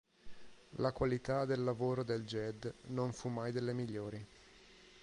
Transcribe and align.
La 0.77 0.91
qualità 0.93 1.45
del 1.45 1.61
lavoro 1.63 2.01
del 2.03 2.25
Ged 2.25 2.73
non 2.87 3.13
fu 3.13 3.29
mai 3.29 3.51
delle 3.51 3.71
migliori. 3.71 4.27